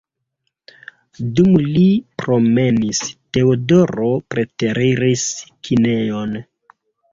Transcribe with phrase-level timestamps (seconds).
[1.39, 1.83] Dum li
[2.23, 3.03] promenis,
[3.37, 5.29] Teodoro preteriris
[5.71, 6.37] kinejon.